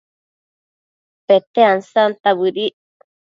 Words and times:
Pete 1.27 1.61
ansanta 1.73 2.29
bëdic 2.39 2.75